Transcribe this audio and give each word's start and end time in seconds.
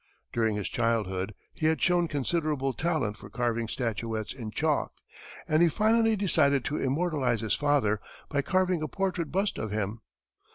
During 0.33 0.55
his 0.55 0.67
childhood, 0.67 1.35
he 1.53 1.67
had 1.67 1.79
shown 1.79 2.07
considerable 2.07 2.73
talent 2.73 3.17
for 3.17 3.29
carving 3.29 3.67
statuettes 3.67 4.33
in 4.33 4.49
chalk, 4.49 4.93
and 5.47 5.61
he 5.61 5.69
finally 5.69 6.15
decided 6.15 6.65
to 6.65 6.77
immortalize 6.81 7.41
his 7.41 7.53
father 7.53 8.01
by 8.27 8.41
carving 8.41 8.81
a 8.81 8.87
portrait 8.87 9.31
bust 9.31 9.59
of 9.59 9.69
him. 9.69 10.01